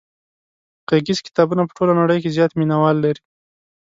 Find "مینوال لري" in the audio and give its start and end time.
2.59-3.21